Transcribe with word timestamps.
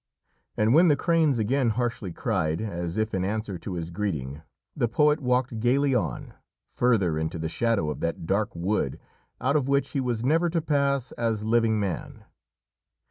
And 0.57 0.73
when 0.73 0.87
the 0.87 0.95
cranes 0.95 1.37
again 1.37 1.69
harshly 1.69 2.11
cried, 2.11 2.59
as 2.59 2.97
if 2.97 3.13
in 3.13 3.23
answer 3.23 3.59
to 3.59 3.73
his 3.75 3.91
greeting, 3.91 4.41
the 4.75 4.87
poet 4.87 5.19
walked 5.19 5.59
gaily 5.59 5.93
on, 5.93 6.33
further 6.65 7.19
into 7.19 7.37
the 7.37 7.47
shadow 7.49 7.91
of 7.91 7.99
that 7.99 8.25
dark 8.25 8.49
wood 8.55 8.99
out 9.39 9.55
of 9.55 9.67
which 9.67 9.89
he 9.89 10.01
was 10.01 10.23
never 10.23 10.49
to 10.49 10.59
pass 10.59 11.11
as 11.19 11.43
living 11.43 11.79
man. 11.79 12.25